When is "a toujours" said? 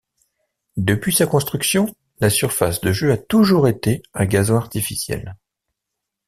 3.11-3.67